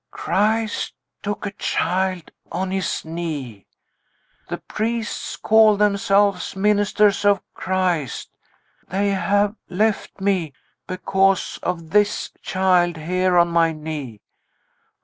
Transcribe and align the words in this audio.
"Christ 0.09 0.95
took 1.21 1.45
a 1.45 1.51
child 1.51 2.31
on 2.51 2.71
His 2.71 3.05
knee. 3.05 3.67
The 4.47 4.57
priests 4.57 5.35
call 5.35 5.77
themselves 5.77 6.55
ministers 6.55 7.23
of 7.23 7.43
Christ. 7.53 8.31
They 8.87 9.09
have 9.09 9.53
left 9.69 10.19
me, 10.19 10.53
because 10.87 11.59
of 11.61 11.91
this 11.91 12.31
child, 12.41 12.97
here 12.97 13.37
on 13.37 13.49
my 13.49 13.73
knee. 13.73 14.21